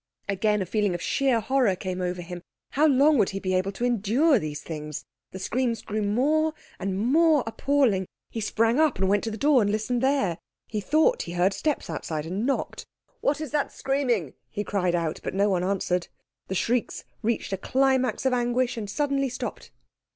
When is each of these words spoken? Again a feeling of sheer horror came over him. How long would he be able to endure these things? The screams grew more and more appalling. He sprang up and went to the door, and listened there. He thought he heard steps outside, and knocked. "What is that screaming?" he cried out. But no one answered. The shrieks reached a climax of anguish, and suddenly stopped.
Again 0.27 0.63
a 0.63 0.65
feeling 0.65 0.95
of 0.95 1.01
sheer 1.03 1.39
horror 1.39 1.75
came 1.75 2.01
over 2.01 2.23
him. 2.23 2.41
How 2.71 2.87
long 2.87 3.19
would 3.19 3.29
he 3.29 3.39
be 3.39 3.53
able 3.53 3.71
to 3.73 3.85
endure 3.85 4.39
these 4.39 4.61
things? 4.63 5.05
The 5.29 5.37
screams 5.37 5.83
grew 5.83 6.01
more 6.01 6.55
and 6.79 6.97
more 6.97 7.43
appalling. 7.45 8.07
He 8.31 8.41
sprang 8.41 8.79
up 8.79 8.97
and 8.97 9.07
went 9.07 9.23
to 9.25 9.29
the 9.29 9.37
door, 9.37 9.61
and 9.61 9.69
listened 9.71 10.01
there. 10.01 10.39
He 10.67 10.81
thought 10.81 11.21
he 11.21 11.33
heard 11.33 11.53
steps 11.53 11.87
outside, 11.87 12.25
and 12.25 12.47
knocked. 12.47 12.87
"What 13.19 13.39
is 13.39 13.51
that 13.51 13.71
screaming?" 13.71 14.33
he 14.49 14.63
cried 14.63 14.95
out. 14.95 15.19
But 15.23 15.35
no 15.35 15.51
one 15.51 15.63
answered. 15.63 16.07
The 16.47 16.55
shrieks 16.55 17.03
reached 17.21 17.53
a 17.53 17.55
climax 17.57 18.25
of 18.25 18.33
anguish, 18.33 18.77
and 18.77 18.89
suddenly 18.89 19.29
stopped. 19.29 19.69